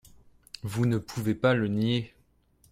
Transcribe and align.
Vous 0.63 0.87
ne 0.87 0.97
pouvez 0.97 1.35
pas 1.35 1.53
le 1.53 1.67
nier. 1.67 2.15